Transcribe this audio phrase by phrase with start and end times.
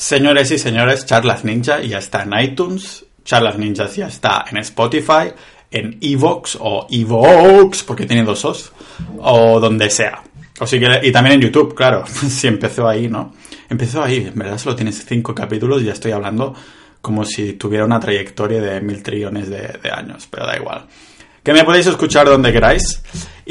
[0.00, 5.30] Señores y señores, Charlas Ninja ya está en iTunes, Charlas Ninjas ya está en Spotify,
[5.70, 8.72] en Evox o Evox, porque tiene dos os,
[9.18, 10.22] o donde sea.
[10.58, 13.34] O y también en YouTube, claro, si empezó ahí, ¿no?
[13.68, 16.54] Empezó ahí, en verdad solo tienes cinco capítulos y ya estoy hablando
[17.02, 20.86] como si tuviera una trayectoria de mil trillones de, de años, pero da igual.
[21.42, 23.02] Que me podéis escuchar donde queráis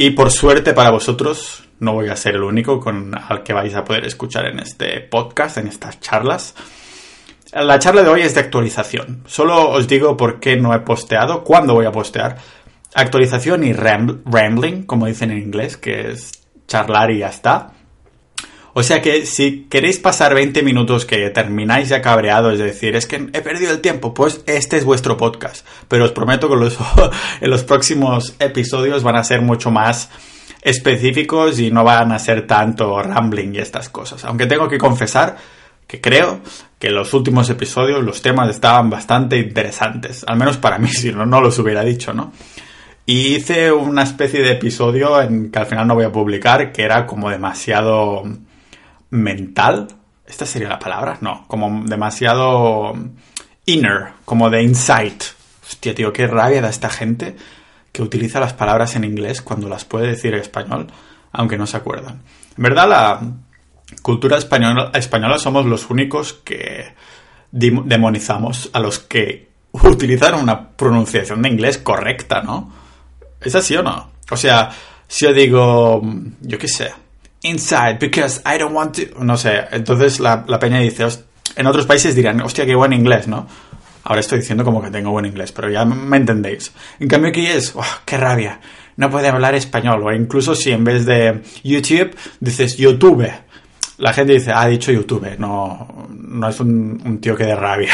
[0.01, 3.75] y por suerte para vosotros no voy a ser el único con al que vais
[3.75, 6.55] a poder escuchar en este podcast, en estas charlas.
[7.51, 9.23] La charla de hoy es de actualización.
[9.27, 12.37] Solo os digo por qué no he posteado, cuándo voy a postear.
[12.93, 17.73] Actualización y rambling, como dicen en inglés, que es charlar y ya está.
[18.73, 23.05] O sea que si queréis pasar 20 minutos que termináis ya cabreados, es decir, es
[23.05, 25.65] que he perdido el tiempo, pues este es vuestro podcast.
[25.87, 26.77] Pero os prometo que los,
[27.41, 30.09] en los próximos episodios van a ser mucho más
[30.61, 34.23] específicos y no van a ser tanto rambling y estas cosas.
[34.25, 35.37] Aunque tengo que confesar
[35.87, 36.41] que creo
[36.77, 41.25] que los últimos episodios los temas estaban bastante interesantes, al menos para mí, si no,
[41.25, 42.31] no los hubiera dicho, ¿no?
[43.05, 46.83] Y hice una especie de episodio en que al final no voy a publicar, que
[46.83, 48.23] era como demasiado
[49.09, 49.87] mental.
[50.25, 51.17] ¿Esta sería la palabra?
[51.21, 52.93] No, como demasiado
[53.65, 55.23] inner, como de insight.
[55.63, 57.35] Hostia, tío, qué rabia da esta gente
[57.91, 60.87] que utiliza las palabras en inglés cuando las puede decir en español,
[61.31, 62.21] aunque no se acuerdan.
[62.57, 63.21] En verdad, la
[64.01, 66.93] cultura española, española somos los únicos que
[67.51, 72.71] demonizamos a los que utilizan una pronunciación de inglés correcta, ¿no?
[73.41, 74.11] ¿Es así o no?
[74.31, 74.69] O sea,
[75.07, 76.01] si yo digo,
[76.41, 76.91] yo qué sé,
[77.43, 81.07] inside because I don't want to, no sé, entonces la, peña dice,
[81.55, 83.47] en otros países dirán, hostia, qué buen inglés, ¿no?
[84.03, 86.71] Ahora estoy diciendo como que tengo buen inglés, pero ya me entendéis.
[86.99, 88.59] En cambio aquí es, oh, qué rabia,
[88.97, 93.29] no puede hablar español, o incluso si en vez de YouTube dices YouTube,
[93.97, 97.93] la gente dice, ha dicho YouTube, no, no es un, un tío que de rabia.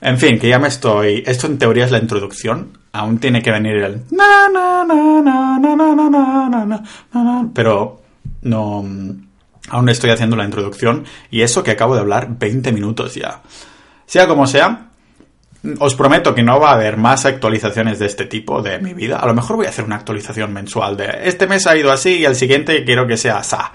[0.00, 1.24] En fin, que ya me estoy.
[1.26, 2.78] Esto en teoría es la introducción.
[2.92, 4.02] Aún tiene que venir el.
[7.54, 8.02] Pero
[8.46, 8.84] no.
[9.68, 11.04] Aún estoy haciendo la introducción.
[11.30, 13.42] Y eso que acabo de hablar 20 minutos ya.
[14.06, 14.90] Sea como sea,
[15.80, 19.18] os prometo que no va a haber más actualizaciones de este tipo de mi vida.
[19.18, 22.18] A lo mejor voy a hacer una actualización mensual de este mes ha ido así
[22.18, 23.72] y el siguiente quiero que sea sa.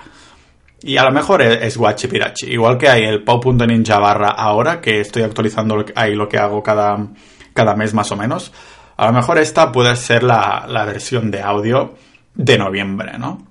[0.84, 2.48] Y a lo mejor es, Guachipirachi.
[2.48, 7.08] Igual que hay el pau.ninja barra ahora, que estoy actualizando ahí lo que hago cada,
[7.54, 8.52] cada mes más o menos.
[8.98, 11.96] A lo mejor esta puede ser la, versión de audio
[12.34, 13.51] de noviembre, ¿no?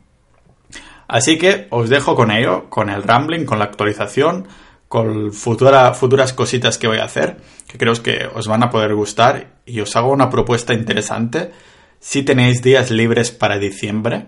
[1.10, 4.47] Así que os dejo con ello, con el rambling, con la actualización,
[4.87, 8.94] con futura, futuras cositas que voy a hacer, que creo que os van a poder
[8.94, 11.50] gustar y os hago una propuesta interesante.
[11.98, 14.26] Si tenéis días libres para diciembre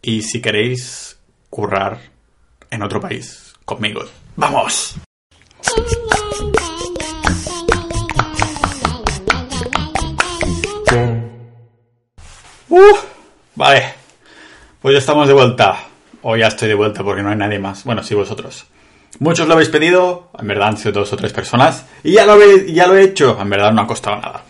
[0.00, 1.18] y si queréis
[1.50, 1.98] currar
[2.70, 4.00] en otro país conmigo.
[4.36, 4.96] ¡Vamos!
[12.68, 12.96] Uh,
[13.54, 13.94] vale,
[14.82, 15.85] pues ya estamos de vuelta.
[16.28, 17.84] O ya estoy de vuelta porque no hay nadie más.
[17.84, 18.66] Bueno, sí, vosotros.
[19.20, 21.86] Muchos lo habéis pedido, en verdad han sido dos o tres personas.
[22.02, 24.42] Y ya lo, he, ya lo he hecho, en verdad no ha costado nada.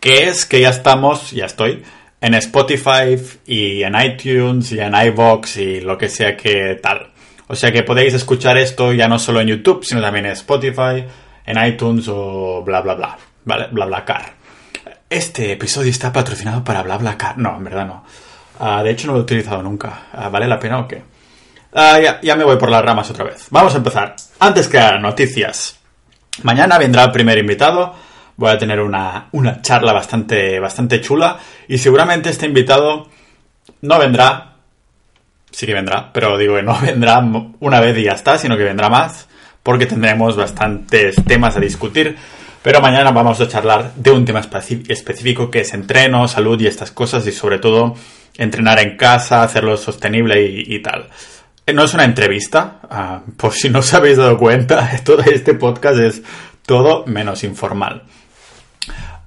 [0.00, 1.82] Que es que ya estamos, ya estoy,
[2.18, 7.12] en Spotify y en iTunes y en iVoox y lo que sea que tal.
[7.46, 11.04] O sea que podéis escuchar esto ya no solo en YouTube, sino también en Spotify,
[11.44, 13.18] en iTunes o bla bla bla.
[13.44, 13.68] ¿Vale?
[13.70, 14.32] Bla bla car.
[15.10, 17.36] Este episodio está patrocinado para bla bla car.
[17.36, 18.04] No, en verdad no.
[18.64, 20.06] Ah, de hecho no lo he utilizado nunca.
[20.12, 21.02] Ah, ¿Vale la pena o qué?
[21.72, 23.46] Ah, ya, ya me voy por las ramas otra vez.
[23.50, 24.14] Vamos a empezar.
[24.38, 25.80] Antes que noticias.
[26.44, 27.94] Mañana vendrá el primer invitado.
[28.36, 31.38] Voy a tener una, una charla bastante, bastante chula.
[31.66, 33.08] Y seguramente este invitado
[33.80, 34.52] no vendrá
[35.52, 37.22] sí que vendrá, pero digo que no vendrá
[37.60, 39.28] una vez y ya está, sino que vendrá más,
[39.62, 42.16] porque tendremos bastantes temas a discutir.
[42.62, 46.92] Pero mañana vamos a charlar de un tema específico que es entreno, salud y estas
[46.92, 47.96] cosas, y sobre todo
[48.36, 51.08] entrenar en casa, hacerlo sostenible y, tal.
[51.66, 55.54] Eh, no es una entrevista, ah, por si no os habéis dado cuenta, todo este
[55.54, 56.22] podcast es
[56.66, 58.02] todo menos informal.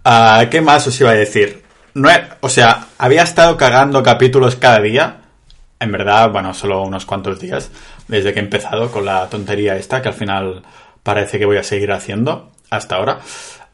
[0.03, 1.63] Ah, ¿Qué más os iba a decir?
[1.93, 2.09] No
[2.41, 5.21] o sea, había estado cagando capítulos cada día,
[5.79, 7.71] en verdad, bueno, solo unos cuantos días
[8.07, 10.63] desde que he empezado con la tontería esta, que al final
[11.03, 13.19] parece que voy a seguir haciendo hasta ahora.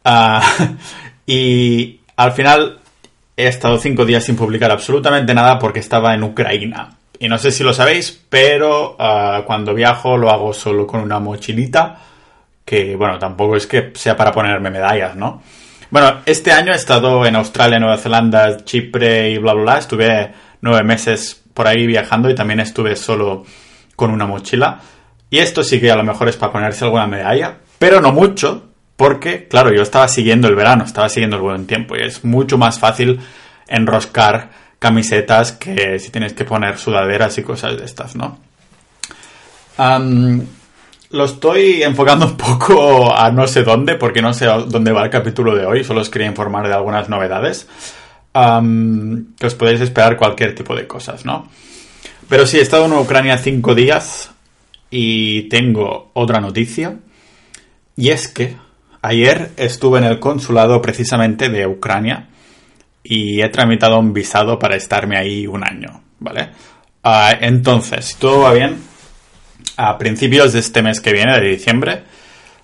[0.03, 0.43] Ah,
[1.25, 2.80] y al final
[3.41, 6.89] he estado cinco días sin publicar absolutamente nada porque estaba en Ucrania.
[7.19, 11.19] Y no sé si lo sabéis, pero ah, cuando viajo lo hago solo con una
[11.19, 11.99] mochilita,
[12.65, 15.41] que bueno, tampoco es que sea para ponerme medallas, ¿no?
[15.91, 19.77] Bueno, este año he estado en Australia, Nueva Zelanda, Chipre y bla, bla, bla.
[19.77, 23.45] Estuve nueve meses por ahí viajando y también estuve solo
[23.95, 24.79] con una mochila.
[25.29, 28.70] Y esto sí que a lo mejor es para ponerse alguna medalla, pero no mucho,
[29.01, 32.59] porque, claro, yo estaba siguiendo el verano, estaba siguiendo el buen tiempo y es mucho
[32.59, 33.19] más fácil
[33.67, 38.37] enroscar camisetas que si tienes que poner sudaderas y cosas de estas, ¿no?
[41.09, 45.09] lo estoy enfocando un poco a no sé dónde, porque no sé dónde va el
[45.09, 47.67] capítulo de hoy, solo os quería informar de algunas novedades.
[48.31, 51.49] que os podéis esperar cualquier tipo de cosas, ¿no?
[52.29, 54.29] Pero sí, he estado en Ucrania cinco días
[54.91, 56.99] y tengo otra noticia.
[57.97, 58.55] Y es que
[59.01, 62.27] ayer estuve en el consulado precisamente de Ucrania
[63.03, 66.49] y he tramitado un visado para estarme ahí un año, ¿vale?
[67.03, 68.77] Ah, entonces, todo va bien,
[69.77, 72.03] a principios de este mes que viene, de diciembre,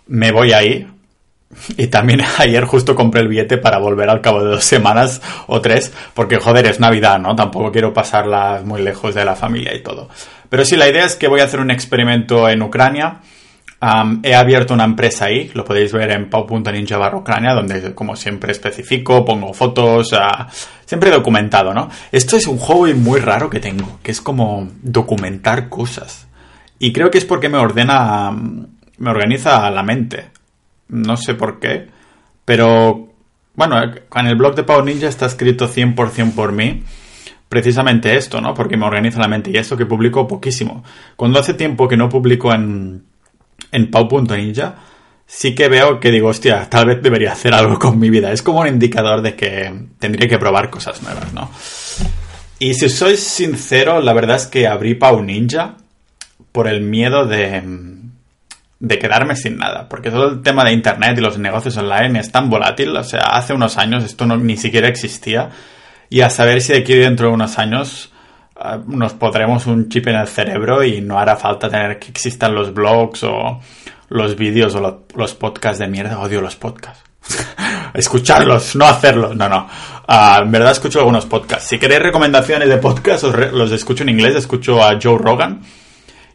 [0.07, 0.87] me voy ahí.
[1.77, 5.61] Y también ayer justo compré el billete para volver al cabo de dos semanas o
[5.61, 7.35] tres, porque joder, es Navidad, ¿no?
[7.35, 10.09] Tampoco quiero pasarla muy lejos de la familia y todo.
[10.49, 13.21] Pero sí, la idea es que voy a hacer un experimento en Ucrania
[14.23, 18.51] he abierto una empresa ahí, lo podéis ver en pau.ninja barra Ucrania, donde como siempre
[18.51, 20.45] especifico, pongo fotos, uh,
[20.85, 21.89] siempre documentado, ¿no?
[22.11, 26.27] Esto es un hobby muy raro que tengo, que es como documentar cosas.
[26.79, 30.29] Y creo que es porque me ordena, me organiza la mente.
[30.89, 31.87] No sé por qué,
[32.45, 33.09] pero
[33.53, 36.83] bueno, en el blog de Pau Ninja está escrito 100% por mí
[37.49, 38.53] precisamente esto, ¿no?
[38.53, 40.83] Porque me organiza la mente y esto que publico poquísimo.
[41.15, 43.03] Cuando hace tiempo que no publico en
[43.71, 44.75] en Pau.ninja,
[45.25, 48.31] sí que veo que digo, hostia, tal vez debería hacer algo con mi vida.
[48.31, 51.51] Es como un indicador de que tendría que probar cosas nuevas, ¿no?
[52.59, 55.75] Y si soy sincero, la verdad es que abrí Pau Ninja
[56.51, 57.61] por el miedo de,
[58.79, 59.87] de quedarme sin nada.
[59.87, 62.95] Porque todo el tema de Internet y los negocios online es tan volátil.
[62.95, 65.51] O sea, hace unos años esto ni siquiera existía.
[66.09, 68.11] Y a saber si de aquí dentro de unos años
[68.87, 72.73] nos podremos un chip en el cerebro y no hará falta tener que existan los
[72.73, 73.59] blogs o
[74.09, 76.19] los vídeos o los podcasts de mierda.
[76.19, 77.03] Odio los podcasts.
[77.93, 79.35] Escucharlos, no hacerlos.
[79.35, 79.67] No, no.
[80.07, 81.69] Ah, en verdad escucho algunos podcasts.
[81.69, 84.35] Si queréis recomendaciones de podcasts, los escucho en inglés.
[84.35, 85.61] Escucho a Joe Rogan.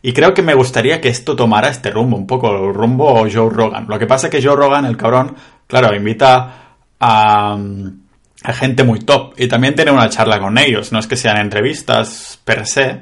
[0.03, 3.49] Y creo que me gustaría que esto tomara este rumbo, un poco el rumbo Joe
[3.51, 3.87] Rogan.
[3.89, 5.37] Lo que pasa es que Joe Rogan, el cabrón,
[5.69, 6.55] claro, invita
[6.99, 7.57] a
[8.43, 10.93] a gente muy top y también tiene una charla con ellos.
[10.93, 13.01] No es que sean entrevistas per se,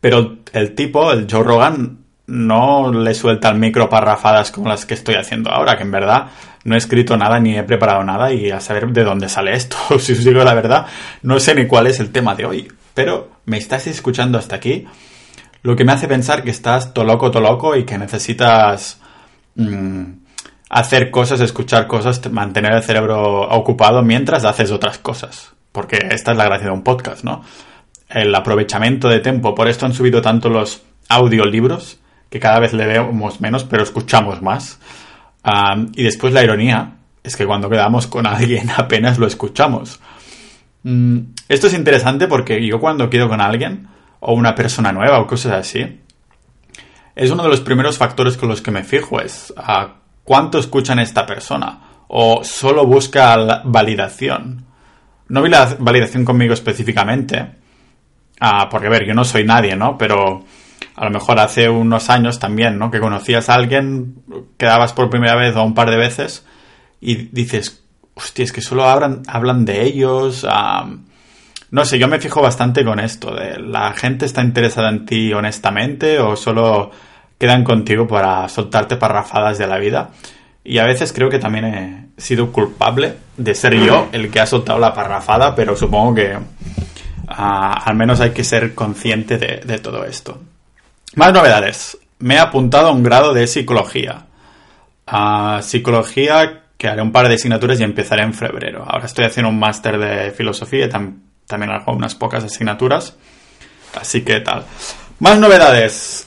[0.00, 4.94] pero el tipo, el Joe Rogan, no le suelta el micro parrafadas como las que
[4.94, 6.28] estoy haciendo ahora, que en verdad
[6.64, 9.76] no he escrito nada ni he preparado nada y a saber de dónde sale esto.
[9.98, 10.86] si os digo la verdad,
[11.22, 12.72] no sé ni cuál es el tema de hoy.
[12.94, 14.86] Pero me estás escuchando hasta aquí,
[15.62, 19.00] lo que me hace pensar que estás to loco, to loco y que necesitas...
[19.56, 20.23] Mm,
[20.74, 25.52] hacer cosas, escuchar cosas, mantener el cerebro ocupado mientras haces otras cosas.
[25.70, 27.44] Porque esta es la gracia de un podcast, ¿no?
[28.08, 29.54] El aprovechamiento de tiempo.
[29.54, 34.42] Por esto han subido tanto los audiolibros, que cada vez le vemos menos, pero escuchamos
[34.42, 34.80] más.
[35.94, 40.00] y después la ironía es que cuando quedamos con alguien apenas lo escuchamos.
[40.82, 41.18] Mm,
[41.48, 43.86] esto es interesante porque yo cuando quedo con alguien,
[44.18, 46.00] o una persona nueva, o cosas así,
[47.14, 50.98] es uno de los primeros factores con los que me fijo, es a cuánto escuchan
[50.98, 54.64] esta persona o solo busca validación.
[55.28, 57.46] No vi la validación conmigo específicamente,
[58.40, 59.96] ah, porque a ver, yo no soy nadie, ¿no?
[59.96, 60.44] Pero
[60.96, 62.90] a lo mejor hace unos años también, ¿no?
[62.90, 64.16] Que conocías a alguien,
[64.56, 66.44] quedabas por primera vez o un par de veces
[67.00, 70.46] y dices, hostia, es que solo hablan, de ellos.
[71.70, 76.20] no sé, yo me fijo bastante con esto, la gente está interesada en ti honestamente
[76.20, 76.90] o solo
[77.44, 80.08] quedan contigo para soltarte parrafadas de la vida.
[80.64, 84.46] Y a veces creo que también he sido culpable de ser yo el que ha
[84.46, 86.38] soltado la parrafada, pero supongo que
[87.28, 90.40] ah, al menos hay que ser consciente de, todo esto.
[91.16, 91.98] Más novedades.
[92.20, 94.24] Me he apuntado a un grado de psicología.
[95.06, 98.86] a psicología que haré un par de asignaturas y empezaré en febrero.
[98.88, 103.18] Ahora estoy haciendo un máster de filosofía y también hago unas pocas asignaturas.
[104.00, 104.64] Así que tal.
[105.20, 106.26] Más novedades.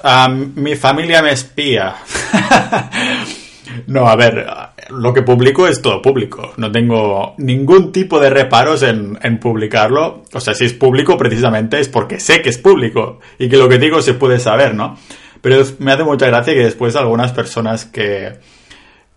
[0.56, 1.96] mi familia me espía.
[3.88, 4.48] no, a ver,
[4.90, 6.54] lo que publico es todo público.
[6.58, 10.24] No tengo ningún tipo de reparos en, publicarlo.
[10.34, 13.70] O sea, si es público precisamente es porque sé que es público y que lo
[13.70, 14.98] que digo se puede saber, ¿no?
[15.42, 18.40] Pero me hace mucha gracia que después algunas personas que,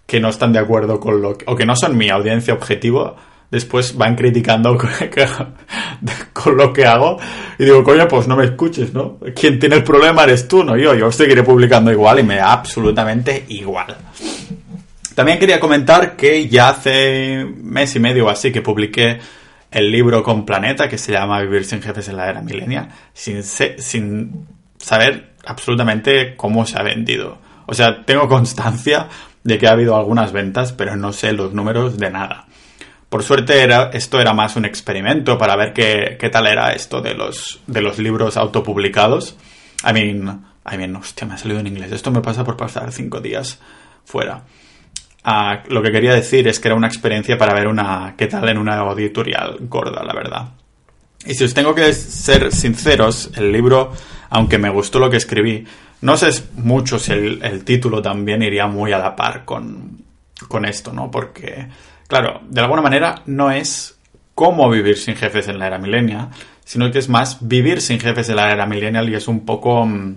[0.06, 3.16] que no están de acuerdo con lo que, o que no son mi audiencia objetivo,
[3.50, 4.78] después van criticando
[6.32, 7.18] con lo que hago
[7.58, 9.18] y digo, coño, pues no me escuches, ¿no?
[9.34, 10.94] Quien tiene el problema eres tú, no yo.
[10.94, 13.96] Yo seguiré publicando igual y me da absolutamente igual.
[15.14, 19.18] También quería comentar que ya hace mes y medio o así que publiqué
[19.70, 23.42] el libro con Planeta que se llama Vivir sin jefes en la era milenial, sin,
[23.42, 24.46] sin
[24.78, 27.38] saber absolutamente cómo se ha vendido.
[27.66, 29.08] O sea, tengo constancia
[29.44, 32.46] de que ha habido algunas ventas, pero no sé los números de nada.
[33.10, 37.02] Por suerte era, esto era más un experimento para ver qué, qué tal era esto
[37.02, 39.36] de los, de los libros autopublicados.
[39.86, 41.92] I mean, I mean, hostia, me ha salido en inglés.
[41.92, 43.58] Esto me pasa por pasar cinco días
[44.04, 44.44] fuera.
[45.24, 48.48] Ah, lo que quería decir es que era una experiencia para ver una qué tal
[48.48, 50.48] en una editorial gorda, la verdad.
[51.26, 53.92] Y si os tengo que ser sinceros, el libro,
[54.30, 55.66] aunque me gustó lo que escribí,
[56.00, 60.02] no sé mucho si el, título también iría muy a la par con,
[60.48, 61.10] con esto, ¿no?
[61.10, 61.68] Porque,
[62.10, 63.98] claro, de alguna manera no es
[64.34, 66.28] cómo vivir sin jefes en la era milenial,
[66.64, 69.86] sino que es más vivir sin jefes en la era millennial y es un poco
[69.86, 70.16] mm,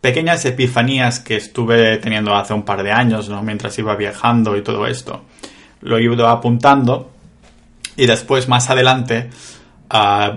[0.00, 3.42] pequeñas epifanías que estuve teniendo hace un par de años, ¿no?
[3.42, 5.24] Mientras iba viajando y todo esto.
[5.80, 7.10] Lo ido apuntando
[7.96, 9.30] y después, más adelante,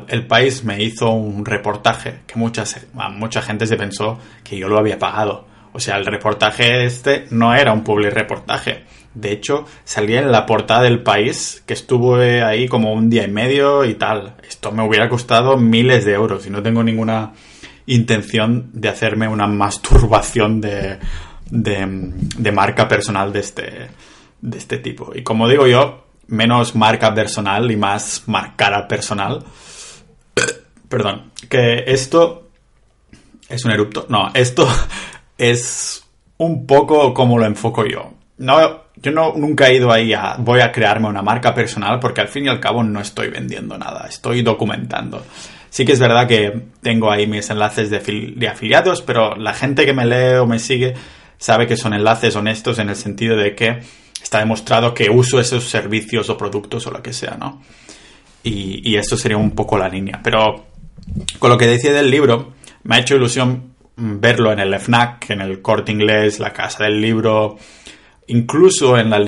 [0.07, 4.77] el país me hizo un reportaje que muchas, mucha gente se pensó que yo lo
[4.77, 5.47] había pagado.
[5.73, 8.83] O sea, el reportaje este no era un public reportaje.
[9.17, 13.31] De hecho, salía en la portada del país, que estuve ahí como un día y
[13.31, 14.35] medio y tal.
[14.47, 17.33] Esto me hubiera costado miles de euros y no tengo ninguna
[17.87, 20.99] intención de hacerme una masturbación de,
[21.49, 23.87] de, marca personal de este,
[24.39, 25.11] de este tipo.
[25.15, 29.43] Y como digo yo, menos marca personal y más marcara personal.
[30.89, 32.49] Perdón, que esto
[33.49, 34.05] es un erupto.
[34.09, 34.67] No, esto
[35.39, 36.05] es
[36.37, 38.16] un poco como lo enfoco yo.
[38.37, 42.21] No, yo no, nunca he ido ahí a voy a crearme una marca personal porque
[42.21, 45.25] al fin y al cabo no estoy vendiendo nada, estoy documentando.
[45.69, 49.93] Sí que es verdad que tengo ahí mis enlaces de, afiliados, pero la gente que
[49.93, 50.93] me lee o me sigue
[51.37, 53.79] sabe que son enlaces honestos en el sentido de que
[54.21, 57.61] está demostrado que uso esos servicios o productos o lo que sea, ¿no?
[58.43, 60.19] Y, y esto sería un poco la línea.
[60.23, 60.65] Pero
[61.39, 62.53] con lo que decía del libro,
[62.83, 67.01] me ha hecho ilusión verlo en el FNAC, en el corte inglés, la casa del
[67.01, 67.57] libro,
[68.27, 69.19] incluso en la,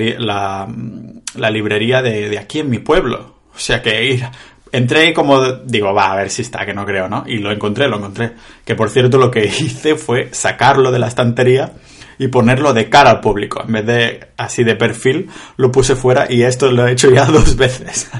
[1.34, 3.34] la, librería de, de, aquí en mi pueblo.
[3.54, 4.24] O sea que ir,
[4.72, 7.24] entré como, digo, va, a ver si está, que no creo, ¿no?
[7.26, 8.32] Y lo encontré, lo encontré.
[8.64, 11.72] Que por cierto lo que hice fue sacarlo de la estantería
[12.18, 13.62] y ponerlo de cara al público.
[13.66, 17.24] En vez de así de perfil, lo puse fuera y esto lo he hecho ya
[17.26, 18.10] dos veces.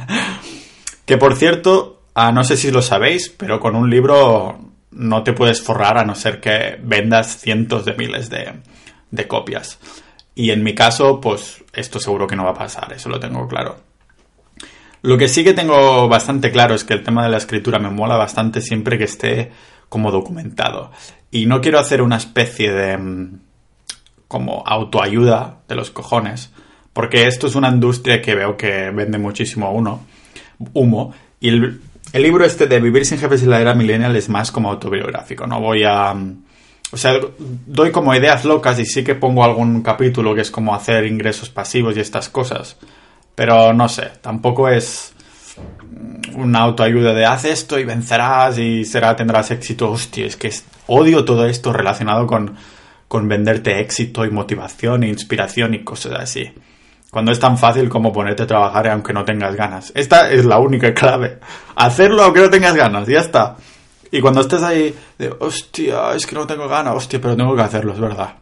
[1.05, 4.59] que por cierto, ah, no sé si lo sabéis, pero con un libro
[4.93, 8.55] no te puedes forrar a no ser que vendas cientos de miles de,
[9.11, 9.79] de copias.
[10.41, 13.47] Y en mi caso, pues esto seguro que no va a pasar, eso lo tengo
[13.47, 13.77] claro.
[15.03, 17.91] Lo que sí que tengo bastante claro es que el tema de la escritura me
[17.91, 19.53] mola bastante siempre que esté
[19.91, 20.93] como documentado.
[21.31, 23.41] Y no quiero hacer una especie de mm,
[24.29, 26.51] como autoayuda de los cojones,
[26.95, 30.07] porque esto es una industria que veo que vende muchísimo uno,
[30.73, 31.83] humo, y el,
[32.15, 35.61] libro este de Vivir sin jefes en la era millennial es más como autobiográfico, no
[35.61, 36.17] voy a...
[36.93, 40.75] O sea, doy como ideas locas y sí que pongo algún capítulo que es como
[40.75, 42.77] hacer ingresos pasivos y estas cosas,
[43.35, 45.13] pero no sé, tampoco es
[46.35, 49.91] una autoayuda de haz esto y vencerás y será tendrás éxito.
[49.91, 50.53] Hostia, es que
[50.87, 52.57] odio todo esto relacionado con
[53.11, 56.49] con venderte éxito y motivación e inspiración y cosas así.
[57.11, 59.91] Cuando es tan fácil como ponerte a trabajar aunque no tengas ganas.
[59.97, 61.41] Esta es la única clave.
[61.75, 63.57] Hacerlo aunque no tengas ganas, ya está.
[64.11, 67.63] Y cuando estés ahí de, hostia, es que no tengo ganas, hostia, pero tengo que
[67.63, 68.35] hacerlo, es verdad.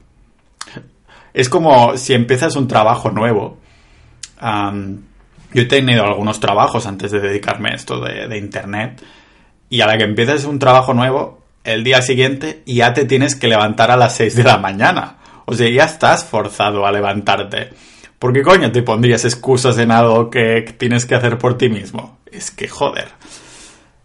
[1.34, 3.58] Es como si empiezas un trabajo nuevo.
[4.40, 9.02] yo he tenido algunos trabajos antes de dedicarme a esto de, de Internet.
[9.70, 13.48] Y a la que empiezas un trabajo nuevo, el día siguiente ya te tienes que
[13.48, 15.18] levantar a las 6 de la mañana.
[15.44, 17.70] O sea, ya estás forzado a levantarte.
[18.18, 22.18] ¿Por qué coño te pondrías excusas en algo que tienes que hacer por ti mismo?
[22.30, 23.08] Es que joder.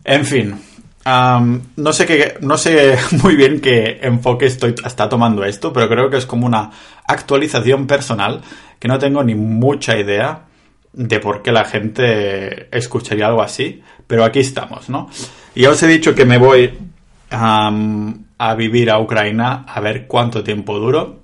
[0.03, 0.61] En fin,
[1.05, 6.09] no sé qué, no sé muy bien qué enfoque estoy está tomando esto, pero creo
[6.09, 6.71] que es como una
[7.05, 8.41] actualización personal
[8.79, 10.45] que no tengo ni mucha idea
[10.93, 15.09] de por qué la gente escucharía algo así, pero aquí estamos, ¿no?
[15.55, 16.77] Ya os he dicho que me voy
[17.31, 21.23] a vivir a Ucrania a ver cuánto tiempo duro.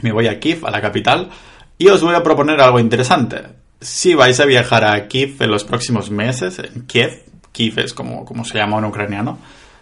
[0.00, 1.30] Me voy a Kiev, a la capital,
[1.78, 3.42] y os voy a proponer algo interesante.
[3.80, 8.24] Si vais a viajar a Kiev en los próximos meses, en Kiev, Kiev es como,
[8.24, 9.38] como se llama en ucraniano,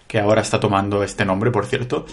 [0.07, 2.05] que ahora está tomando este nombre, por cierto,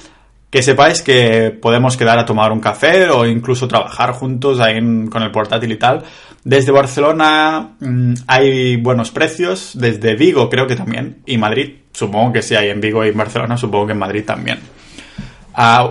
[0.49, 5.23] que sepáis que podemos quedar a tomar un café o incluso trabajar juntos ahí con
[5.23, 6.03] el portátil y tal.
[6.43, 12.41] Desde Barcelona mm, hay buenos precios, desde Vigo creo que también, y Madrid, supongo que
[12.41, 14.59] sí hay en Vigo y en Barcelona, supongo que en Madrid también.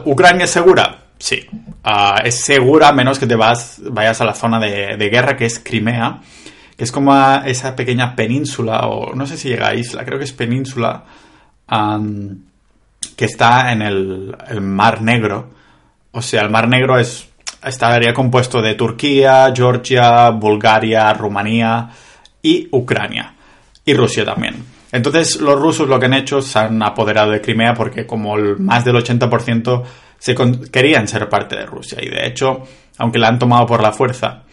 [0.04, 1.06] ¿Ucrania es segura?
[1.18, 1.46] Sí,
[1.84, 5.58] uh, es segura menos que te vas, vayas a la zona de, guerra que es
[5.58, 6.20] Crimea,
[6.76, 7.14] que es como
[7.44, 11.04] esa pequeña península, o no sé si llega a isla, creo que es península
[13.16, 15.50] que está en el, Mar Negro.
[16.12, 17.28] O sea, el Mar Negro es
[17.64, 21.88] estaría compuesto de Turquía, Georgia, Bulgaria, Rumanía
[22.42, 23.34] y Ucrania.
[23.84, 24.64] Y Rusia también.
[24.92, 28.84] Entonces los rusos lo que han hecho se han apoderado de Crimea porque como más
[28.84, 29.82] del 80%
[30.18, 30.34] se
[30.70, 31.98] querían ser parte de Rusia.
[32.02, 32.62] Y de hecho,
[32.98, 34.44] aunque la han tomado por la fuerza,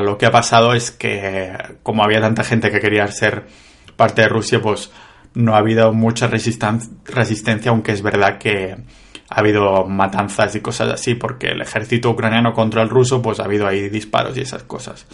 [0.00, 3.46] lo que ha pasado es que como había tanta gente que quería ser
[3.96, 4.90] parte de Rusia, pues
[5.34, 8.76] no ha habido mucha resistencia, aunque es verdad que
[9.28, 13.44] ha habido matanzas y cosas así, porque el ejército ucraniano contra el ruso, pues ha
[13.44, 15.06] habido ahí disparos y esas cosas.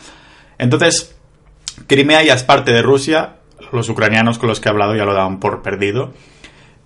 [0.58, 1.14] Entonces,
[1.86, 3.36] Crimea ya es parte de Rusia,
[3.72, 6.12] los ucranianos con los que he hablado ya lo daban por perdido.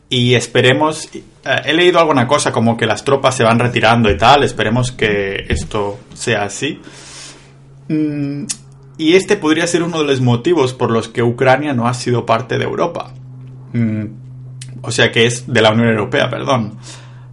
[0.09, 1.23] Y esperemos, eh,
[1.65, 5.47] he leído alguna cosa como que las tropas se van retirando y tal, esperemos que
[5.49, 6.81] esto sea así.
[7.91, 8.45] Mm,
[8.99, 12.25] y este podría ser uno de los motivos por los que Ucrania no ha sido
[12.25, 13.13] parte de Europa.
[13.73, 14.05] Mm,
[14.83, 16.79] o sea que es de la Unión Europea, perdón.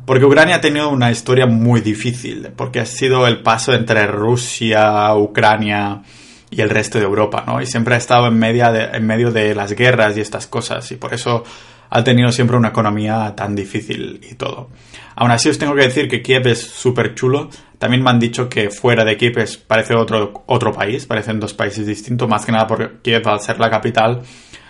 [0.05, 5.13] Porque Ucrania ha tenido una historia muy difícil, porque ha sido el paso entre Rusia,
[5.13, 6.01] Ucrania
[6.49, 7.61] y el resto de Europa, ¿no?
[7.61, 10.95] Y siempre ha estado en, media en medio de las guerras y estas cosas, y
[10.95, 11.43] por eso
[11.89, 14.69] ha tenido siempre una economía tan difícil y todo.
[15.15, 17.49] Aún así os tengo que decir que Kiev es súper chulo.
[17.77, 19.35] También me han dicho que fuera de Kiev
[19.67, 23.59] parece otro, otro país, parecen dos países distintos, más que nada porque Kiev al ser
[23.59, 24.23] la capital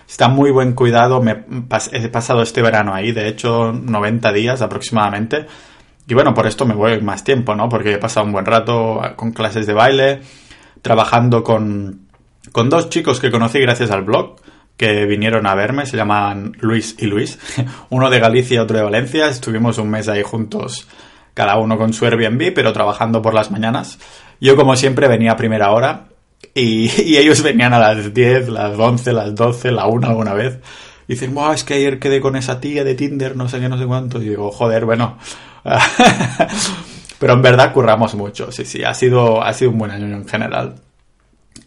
[0.07, 1.21] Está muy buen cuidado.
[1.91, 5.45] He pasado este verano ahí, de hecho, 90 días aproximadamente.
[6.07, 7.67] Y bueno, por esto me voy más tiempo, ¿no?
[7.67, 10.21] Porque he pasado un buen rato con clases de baile,
[10.81, 12.07] trabajando con,
[12.53, 14.37] con dos chicos que conocí gracias al blog,
[14.77, 17.37] que vinieron a verme, se llaman Luis y Luis,
[17.89, 19.27] uno de Galicia y otro de Valencia.
[19.27, 20.87] Estuvimos un mes ahí juntos,
[21.37, 23.99] cada uno con su Airbnb, pero trabajando por las mañanas.
[24.41, 26.07] Yo, como siempre, venía a primera hora
[26.55, 30.57] y, ellos venían a las 10, las 11, las 12, la 1 alguna vez.
[31.07, 33.69] Y dicen, wow, es que ayer quedé con esa tía de Tinder, no sé qué,
[33.69, 34.19] no sé cuánto.
[34.19, 35.19] Y digo, joder, bueno.
[37.19, 40.27] Pero en verdad curramos mucho, sí, sí, ha sido, ha sido un buen año en
[40.27, 40.75] general.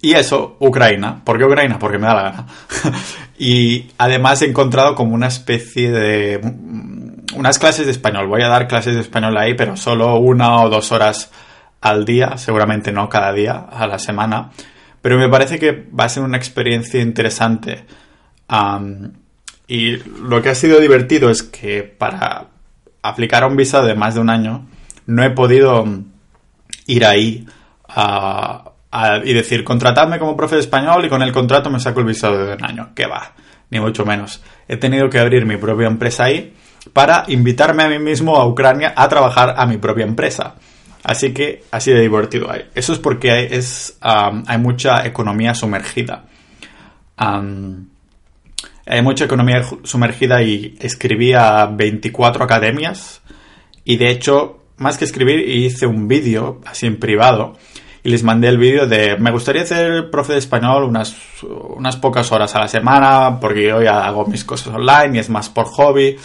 [0.02, 1.20] Y eso, Ucrania.
[1.24, 1.78] ¿Por qué Ucrania?
[1.78, 2.46] Porque me da la gana.
[3.38, 6.40] y además he encontrado como una especie de...
[7.34, 8.26] Unas clases de español.
[8.26, 11.30] Voy a dar clases de español ahí, pero solo una o dos horas
[11.80, 14.50] al día, seguramente no cada día, a la semana,
[15.00, 17.84] pero me parece que va a ser una experiencia interesante.
[19.66, 22.48] y lo que ha sido divertido es que para
[23.02, 24.66] aplicar un visado de más de un año,
[25.06, 25.84] no he podido
[26.86, 27.46] ir ahí
[29.22, 32.44] y decir, contratadme como profe de español y con el contrato me saco el visado
[32.44, 32.90] de un año.
[32.94, 33.32] Que va,
[33.70, 34.42] ni mucho menos.
[34.68, 36.54] He tenido que abrir mi propia empresa ahí
[36.92, 40.56] para invitarme a mí mismo a Ucrania a trabajar a mi propia empresa.
[41.02, 42.66] Así que así de divertido hay.
[42.74, 46.24] Eso es porque hay, es, hay mucha economía sumergida.
[47.16, 53.22] hay mucha economía sumergida y escribí a 24 academias.
[53.84, 57.56] Y de hecho, más que escribir, hice un vídeo así en privado.
[58.02, 62.32] Y les mandé el vídeo de me gustaría hacer profe de español unas, unas pocas
[62.32, 65.66] horas a la semana porque yo ya hago mis cosas online y es más por
[65.66, 66.16] hobby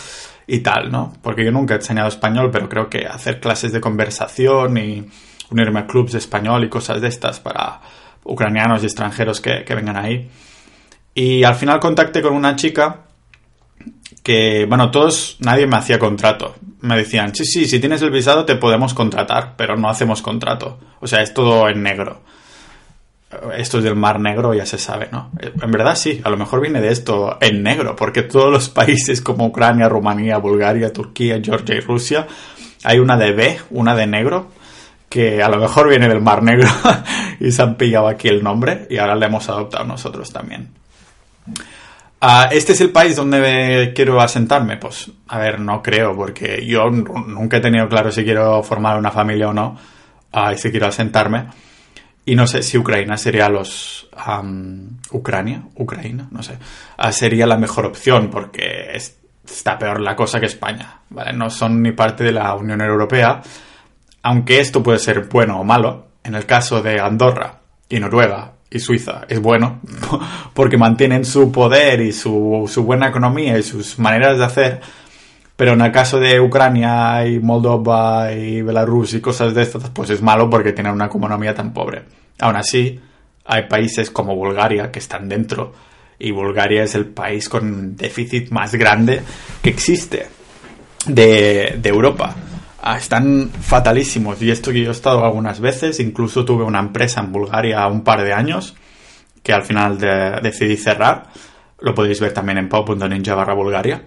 [0.48, 1.14] y tal, ¿no?
[1.22, 5.06] Porque yo nunca he enseñado español, pero creo que hacer clases de conversación y
[5.50, 7.82] unirme a clubs de español y cosas de estas para
[8.24, 10.30] ucranianos y extranjeros que, vengan ahí.
[11.14, 13.02] Y al final contacté con una chica
[14.24, 16.56] que, bueno, todos, nadie me hacía contrato.
[16.82, 20.80] Me decían, sí, sí, si tienes el visado te podemos contratar, pero no hacemos contrato.
[21.00, 22.22] O sea, es todo en negro
[23.58, 25.32] esto es del Mar Negro, ya se sabe, ¿no?
[25.40, 29.22] En verdad sí, a lo mejor viene de esto en negro, porque todos los países
[29.22, 32.28] como Ucrania, Rumanía, Bulgaria, Turquía, Georgia y Rusia,
[32.84, 34.52] hay una de B, una de negro,
[35.10, 36.68] que a lo mejor viene del Mar Negro
[37.40, 40.70] y se han pillado aquí el nombre y ahora le hemos adoptado nosotros también.
[42.22, 44.78] Ah, ¿Este es el país donde quiero asentarme?
[44.78, 49.12] Pues, a ver, no creo, porque yo nunca he tenido claro si quiero formar una
[49.12, 49.78] familia o no,
[50.34, 51.46] uh, y si quiero asentarme.
[52.26, 54.10] Y no sé si Ucrania sería los...
[55.12, 56.58] Ucrania, Ucrania, no sé.
[56.98, 61.34] Ah, sería la mejor opción porque está peor la cosa que España, ¿vale?
[61.34, 63.42] No son ni parte de la Unión Europea,
[64.24, 66.08] aunque esto puede ser bueno o malo.
[66.24, 69.80] En el caso de Andorra y Noruega y Suiza es bueno
[70.56, 74.82] porque mantienen su poder y su, su buena economía y sus maneras de hacer
[75.56, 80.10] pero en el caso de Ucrania y Moldova y Belarus y cosas de estas, pues
[80.10, 82.04] es malo porque tienen una economía tan pobre.
[82.40, 83.00] Aún así,
[83.46, 85.74] hay países como Bulgaria que están dentro
[86.20, 89.22] y Bulgaria es el país con déficit más grande
[89.62, 90.28] que existe
[91.08, 92.36] de, Europa.
[92.98, 97.32] Están fatalísimos y esto que yo he estado algunas veces, incluso tuve una empresa en
[97.32, 98.76] Bulgaria un par de años
[99.42, 99.98] que al final
[100.42, 101.28] decidí cerrar.
[101.80, 104.04] Lo podéis ver también en pau.ninja barra Bulgaria.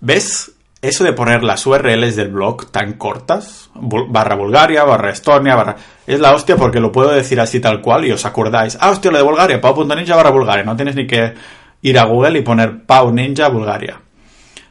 [0.00, 5.76] ¿Ves eso de poner las URLs del blog tan cortas, barra Bulgaria, barra Estonia, barra...
[6.06, 8.78] Es la hostia porque lo puedo decir así tal cual y os acordáis.
[8.80, 10.64] Ah, hostia, lo de Bulgaria, pau.ninja barra Bulgaria.
[10.64, 11.34] No tienes ni que
[11.82, 14.00] ir a Google y poner pau ninja Bulgaria.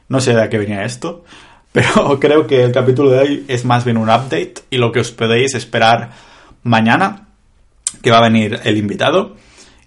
[0.08, 1.24] No sé de qué venía esto,
[1.72, 5.02] pero creo que el capítulo de hoy es más bien un update y lo que
[5.02, 6.10] os podéis esperar
[6.64, 7.28] mañana,
[8.02, 9.36] que va a venir el invitado.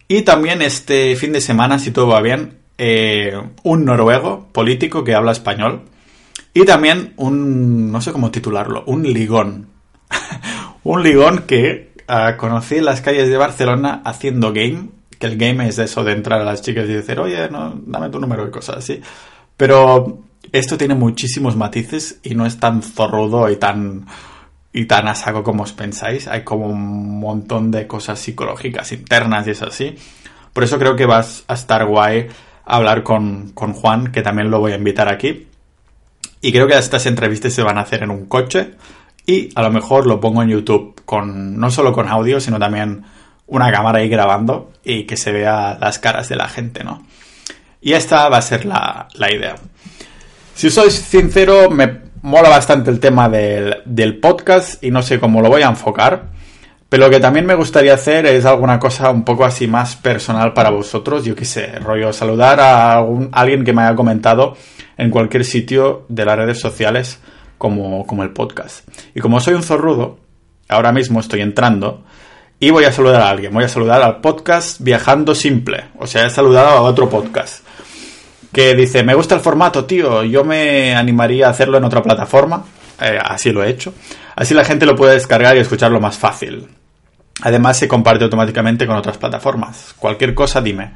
[0.07, 3.33] Y también este fin de semana, si todo va bien, eh,
[3.65, 5.83] un noruego político que habla español
[6.55, 9.69] y también un, no sé cómo titularlo, un ligón.
[10.85, 14.89] un ligón que ah, conocí en las calles de Barcelona haciendo game,
[15.19, 18.11] que el game es eso de entrar a las chicas y decir, oye, no, dame
[18.11, 19.01] tu número y cosas así.
[19.57, 24.07] Pero esto tiene muchísimos matices y no es tan zorrudo y tan
[24.73, 26.29] y tan a como os pensáis.
[26.29, 29.95] Hay como un montón de cosas psicológicas internas y eso así.
[30.53, 32.29] Por eso creo que vas a estar guay
[32.65, 35.47] hablar con, con Juan, que también lo voy a invitar aquí.
[36.45, 38.73] Y creo que estas entrevistas se van a hacer en un coche
[39.25, 43.05] y a lo mejor lo pongo en YouTube con no solo con audio, sino también
[43.47, 47.07] una cámara ahí grabando y que se vea las caras de la gente, ¿no?
[47.81, 49.55] Y esta va a ser la, idea.
[50.55, 55.43] Si sois sincero, me mola bastante el tema del, del, podcast y no sé cómo
[55.43, 56.25] lo voy a enfocar.
[56.89, 60.53] Pero lo que también me gustaría hacer es alguna cosa un poco así más personal
[60.53, 61.25] para vosotros.
[61.25, 64.57] Yo qué sé, rollo, saludar a, a alguien que me haya comentado
[64.97, 67.21] en cualquier sitio de las redes sociales
[67.59, 68.89] como, como el podcast.
[69.15, 70.19] Y como soy un zorrudo,
[70.69, 72.03] ahora mismo estoy entrando
[72.59, 73.53] y voy a saludar a alguien.
[73.53, 75.85] Voy a saludar al podcast Viajando Simple.
[75.99, 77.65] O sea, he saludado a otro podcast
[78.53, 82.65] que dice, me gusta el formato, tío, yo me animaría a hacerlo en otra plataforma.
[83.01, 83.95] Eh, así lo he hecho.
[84.37, 86.69] Así la gente lo puede descargar y escucharlo más fácil.
[87.41, 89.95] Además se comparte automáticamente con otras plataformas.
[89.99, 90.93] Cualquier cosa dime.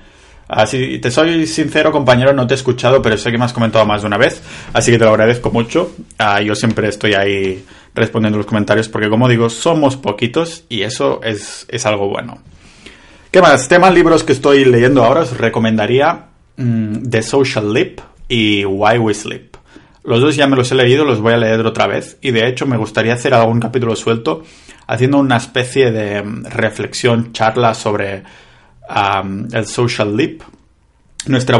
[0.48, 3.85] Así, te soy sincero, compañero, no te he escuchado, pero sé que me has comentado
[3.85, 5.92] más de una vez, así que te lo agradezco mucho.
[6.18, 11.20] Ah, yo siempre estoy ahí respondiendo los comentarios porque, como digo, somos poquitos y eso
[11.24, 12.38] es, algo bueno.
[13.32, 13.66] ¿Qué más?
[13.68, 19.14] Temas libros que estoy leyendo ahora, os recomendaría mm, The Social Leap y Why We
[19.14, 19.56] Sleep.
[20.04, 22.46] Los dos ya me los he leído, los voy a leer otra vez y de
[22.46, 24.44] hecho me gustaría hacer algún capítulo suelto
[24.87, 28.22] haciendo una especie de mm, reflexión, charla sobre
[29.53, 30.42] el social leap,
[31.27, 31.59] nuestra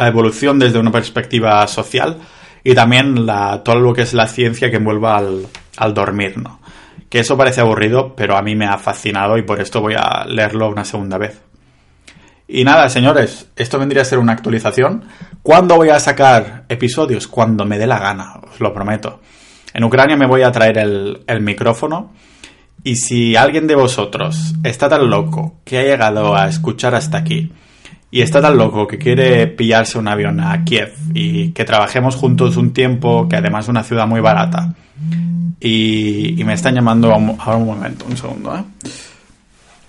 [0.00, 2.18] evolución desde una perspectiva social
[2.62, 3.26] y también
[3.64, 6.60] todo lo que es la ciencia que envuelva al, al dormir, ¿no?
[7.08, 10.24] Que eso parece aburrido, pero a mí me ha fascinado y por esto voy a
[10.26, 11.40] leerlo una segunda vez.
[12.48, 15.04] Y nada, señores, esto vendría a ser una actualización.
[15.42, 17.26] ¿Cuándo voy a sacar episodios?
[17.26, 19.20] Cuando me dé la gana, os lo prometo.
[19.72, 22.12] En Ucrania me voy a traer el, el micrófono
[22.86, 27.50] y si alguien de vosotros está tan loco que ha llegado a escuchar hasta aquí
[28.12, 32.56] y está tan loco que quiere pillarse un avión a Kiev y que trabajemos juntos
[32.56, 34.72] un tiempo, que además es una ciudad muy barata,
[35.58, 38.62] y, me están llamando a un, un momento, un segundo, ¿eh?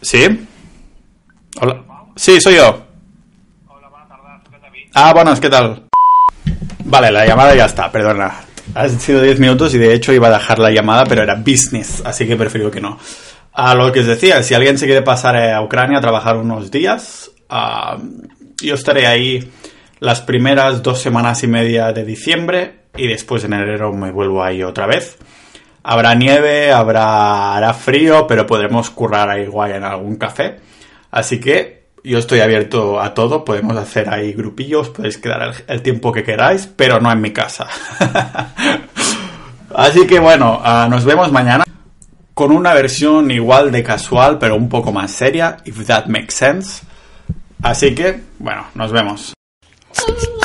[0.01, 0.47] ¿Sí?
[1.62, 1.83] Hola.
[2.15, 2.81] Sí, soy yo.
[3.67, 4.89] Hola, buenas tardes.
[4.95, 5.83] Ah, buenas, ¿qué tal?
[6.83, 8.46] Vale, la llamada ya está, perdona.
[8.75, 12.01] Han sido 10 minutos y de hecho iba a dejar la llamada, pero era business,
[12.06, 12.99] así que prefiero que no.
[13.53, 16.69] A lo que os decía, si alguien se quiere pasar a Ucrania a trabajar unos
[16.69, 17.32] días,
[18.62, 19.51] yo estaré ahí
[19.99, 24.62] las primeras dos semanas y media de diciembre y después en enero me vuelvo ahí
[24.62, 25.17] otra vez.
[25.82, 30.60] Habrá nieve, habrá frío, pero podremos currar ahí guay en algún café.
[31.10, 36.12] Así que yo estoy abierto a todo, podemos hacer ahí grupillos, podéis quedar el, tiempo
[36.12, 37.67] que queráis, pero no en mi casa.
[39.76, 41.65] Así que bueno, ah, nos vemos mañana
[42.34, 46.86] con una versión igual de casual, pero un poco más seria, if that makes sense.
[47.62, 49.34] Así que, bueno, nos vemos.